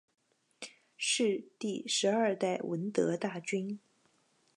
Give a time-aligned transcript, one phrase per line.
[0.97, 3.79] 是第十二代闻得大君。